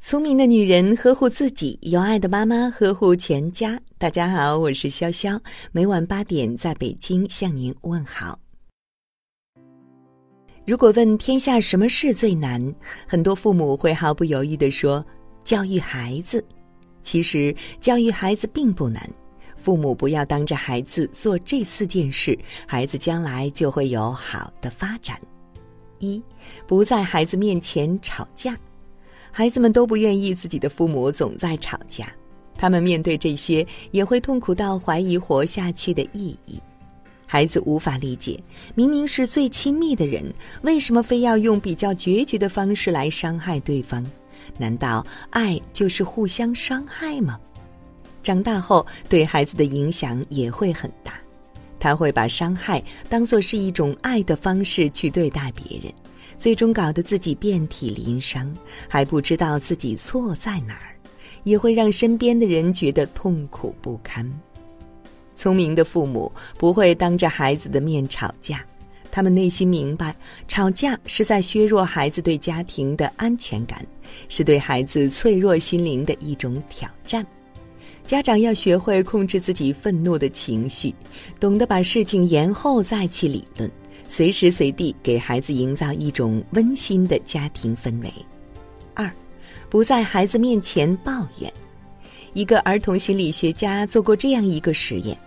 [0.00, 3.78] 聪明的女人呵护自己，有爱的妈妈呵护全家。
[3.98, 5.36] 大家好，我是潇潇，
[5.72, 8.38] 每晚八点在北京向您问好。
[10.64, 12.72] 如果问天下什么事最难，
[13.08, 15.04] 很多父母会毫不犹豫地说：
[15.42, 16.42] 教育孩子。
[17.02, 19.02] 其实教育孩子并不难，
[19.56, 22.38] 父母不要当着孩子做这四件事，
[22.68, 25.20] 孩子将来就会有好的发展。
[25.98, 26.22] 一，
[26.68, 28.56] 不在孩子面前吵架。
[29.38, 32.12] 孩子们都不愿意自己的父母总在吵架，
[32.56, 36.60] 他们面对这些也会痛苦到怀疑活下去的意义。
[37.24, 38.36] 孩子无法理解，
[38.74, 40.24] 明明是最亲密的人，
[40.62, 44.04] 为什么非要用比较决绝的方式来伤害对方？
[44.58, 47.38] 难道爱就是互相伤害吗？
[48.24, 51.12] 长大后对孩子的影响也会很大，
[51.78, 55.92] 他会把伤害当作是一种爱的方式去对待别人。
[56.38, 58.56] 最终搞得自己遍体鳞伤，
[58.88, 60.96] 还不知道自己错在哪儿，
[61.42, 64.26] 也会让身边的人觉得痛苦不堪。
[65.34, 68.64] 聪明的父母不会当着孩子的面吵架，
[69.10, 70.14] 他们内心明白，
[70.46, 73.84] 吵架是在削弱孩子对家庭的安全感，
[74.28, 77.26] 是对孩子脆弱心灵的一种挑战。
[78.04, 80.94] 家长要学会控制自己愤怒的情绪，
[81.38, 83.70] 懂得把事情延后再去理论。
[84.06, 88.12] 随时随地给孩子营造一种温馨的家庭氛围。
[88.94, 89.10] 二，
[89.68, 91.52] 不在孩子面前抱怨。
[92.34, 95.18] 一个儿童心理学家做过这样一个实验：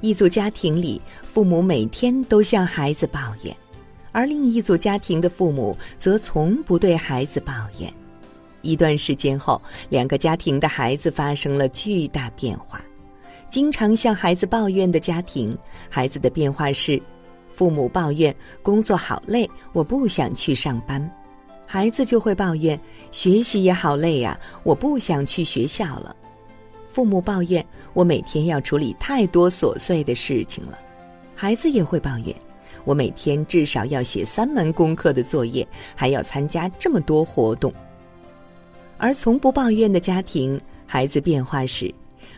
[0.00, 3.54] 一组家庭里，父母每天都向孩子抱怨，
[4.12, 7.92] 而另一组家庭的父母则从不对孩子抱怨。
[8.62, 12.80] 一段时间后，两个家庭的孩子发生了巨大变化。
[13.48, 15.56] 经常向孩子抱怨的家庭，
[15.88, 17.00] 孩子的变化是。
[17.56, 21.00] 父母抱怨工作好累，我不想去上班；
[21.66, 22.78] 孩子就会抱怨
[23.10, 26.14] 学习也好累呀，我不想去学校了。
[26.86, 30.78] 父母抱怨我每天要处理太多琐碎的事情了，
[31.34, 32.36] 孩子也会抱怨
[32.84, 37.72] 我每天至少要写三门功课的作业，还要参加这么多活动。
[38.98, 41.90] 而从不抱怨的家庭，孩子变化是，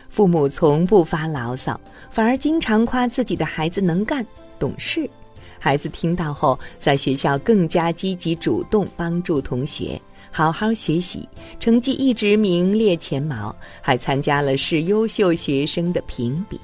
[0.07, 1.77] 父母从不发牢骚，
[2.09, 4.25] 反而经常夸自己的孩子能干。
[4.59, 5.09] 懂事，
[5.57, 9.99] 孩子听到后，在学校更加积极主动帮助同学，
[10.29, 11.27] 好好学习，
[11.59, 16.59] 成绩一直名列前茅，还参加了市优秀学生的评比。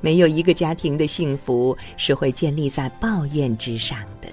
[0.00, 4.28] 没有一个家庭的幸福是会建立在抱怨之上的，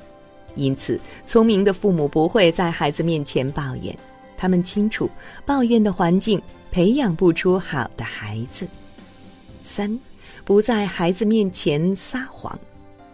[0.55, 3.97] 因此，聪明的父母不会在孩子面前抱怨，
[4.35, 5.09] 他们清楚，
[5.45, 8.67] 抱怨的环境培养不出好的孩子。
[9.63, 9.97] 三。
[10.43, 12.59] 不在孩子面前撒谎。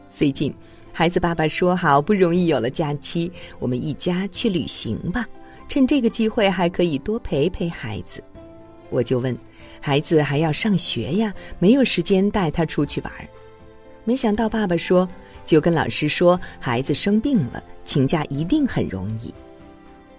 [0.09, 0.53] 最近，
[0.93, 5.27] 孩子爸爸说好不容易有了假期，我们一家去旅行吧。
[5.67, 8.23] 趁这个机会还可以多陪陪孩子。
[8.89, 9.38] 我就问，
[9.81, 13.11] 孩子还要上学呀，没有时间带他出去玩。
[14.05, 15.07] 没想到爸爸说，
[15.45, 19.33] 就跟老师说，孩子生病了，请假一定很容易。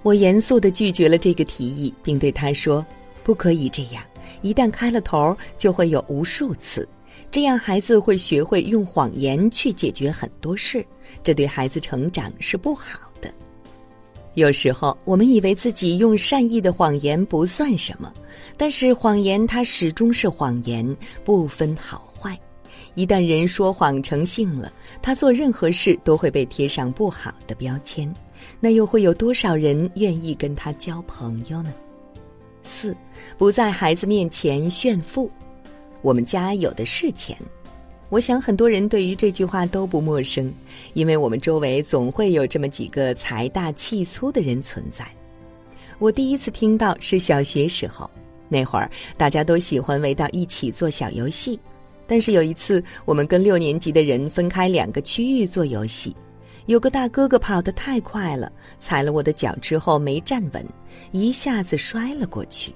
[0.03, 2.85] 我严肃的拒绝了这个提议，并对他说，
[3.25, 4.05] 不可以这样，
[4.43, 6.87] 一旦开了头，就会有无数次。
[7.31, 10.85] 这样，孩子会学会用谎言去解决很多事，
[11.23, 13.33] 这对孩子成长是不好的。
[14.35, 18.13] 有时候，我们以为自己用善意的谎言不算什么，
[18.57, 22.39] 但是谎言它始终是谎言，不分好坏。
[22.95, 28.13] 一旦人说谎成性了，他做任何事都会被贴上不好的标签，
[28.59, 31.73] 那又会有多少人愿意跟他交朋友呢？
[32.65, 32.97] 四，
[33.37, 35.31] 不在孩子面前炫富。
[36.03, 37.37] 我们家有的是钱，
[38.09, 40.53] 我想很多人对于这句话都不陌生，
[40.95, 45.07] 因为我们周围总会有这么几个财大气粗的人存在。
[45.99, 48.09] 我第一次听到是小学时候，
[48.49, 51.59] 那会儿大家都喜欢围到一起做小游戏，
[52.07, 56.15] 但是有一次我们跟六年级的人分开两个区域做游戏，
[56.67, 60.65] 有个大哥哥跑得太快了，踩了我的脚之后没站稳，
[61.11, 62.73] 一下子摔了过去。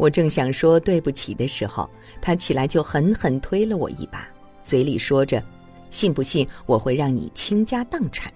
[0.00, 1.86] 我正想说对不起的时候，
[2.22, 4.26] 他起来就狠狠推了我一把，
[4.62, 5.44] 嘴里说着
[5.92, 8.32] ：“信不信我会让你倾家荡产？”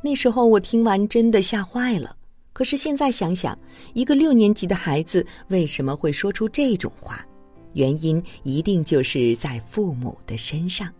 [0.00, 2.16] 那时候我听完真的吓坏了。
[2.54, 3.58] 可是现在想想，
[3.92, 7.22] 一个六年级的孩子为什么会说出这种话？
[7.74, 10.90] 原因一定就是在父母的身上。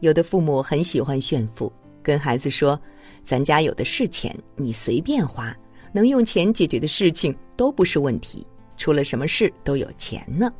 [0.00, 1.72] 有的父母很喜欢炫富，
[2.02, 2.78] 跟孩子说
[3.24, 5.56] ：“咱家有的是钱，你随便花，
[5.94, 8.46] 能用钱解决的事情都不是问题。”
[8.82, 10.52] 出了什么事都有钱呢？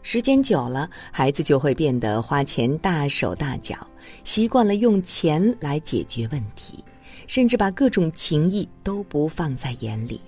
[0.00, 3.76] 时间久了，孩子就会变得花钱大手大脚，
[4.24, 6.82] 习惯了用钱来解决问题，
[7.26, 10.18] 甚至把各种情谊都不放在眼里。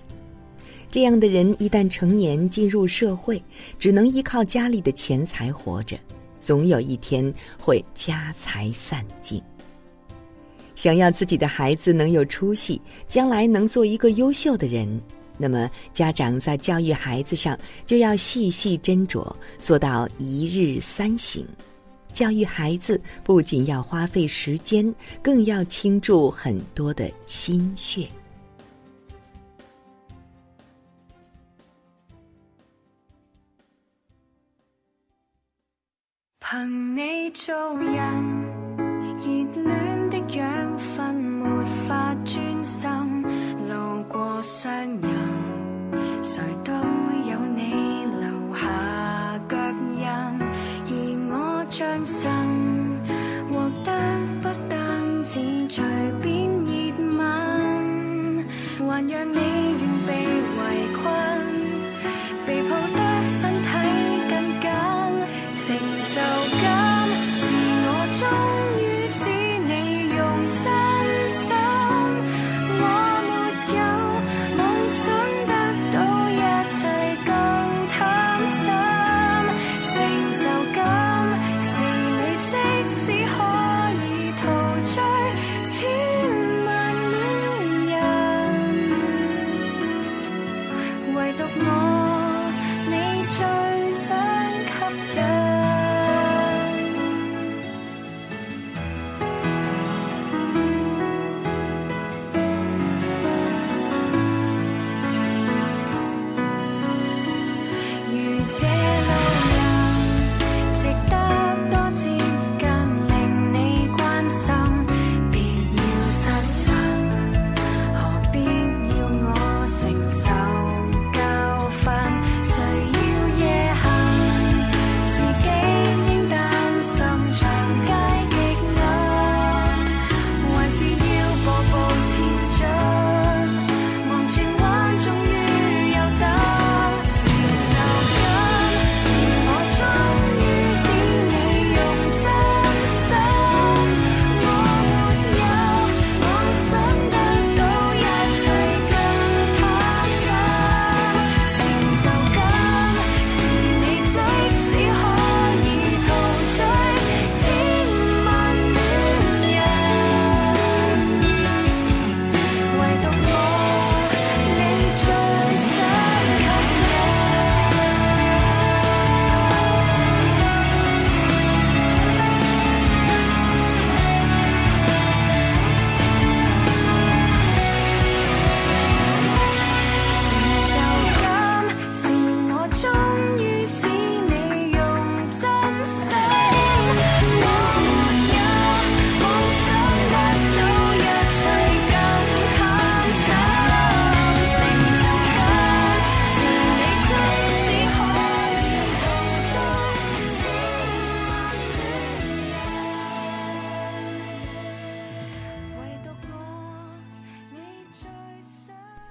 [0.91, 3.43] 这样的人一旦成年进入社会，
[3.79, 5.97] 只能依靠家里的钱财活着，
[6.39, 9.41] 总有一天会家财散尽。
[10.75, 15.01] 想要自己的孩子能有出息，将来能做一个优秀的人，
[15.39, 21.41] 那么家长在教育孩子上就要细细斟酌，做到一日三省。
[22.11, 24.93] 教育孩子不仅要花费时间，
[25.23, 28.07] 更要倾注很多的心血。
[36.39, 37.95] 凭你做人，
[39.19, 42.89] 热恋的养分没法专心，
[43.67, 45.18] 路过伤人，
[46.29, 46.88] 谁都